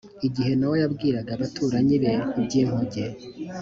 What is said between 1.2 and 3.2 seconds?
abaturanyi be iby inkuge